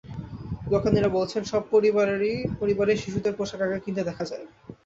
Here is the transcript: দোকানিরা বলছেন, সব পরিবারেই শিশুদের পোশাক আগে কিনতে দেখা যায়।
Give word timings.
দোকানিরা 0.71 1.09
বলছেন, 1.17 1.41
সব 1.43 1.63
পরিবারেই 2.59 2.97
শিশুদের 2.97 3.33
পোশাক 3.37 3.61
আগে 3.61 3.77
কিনতে 3.85 4.03
দেখা 4.09 4.23
যায়। 4.25 4.45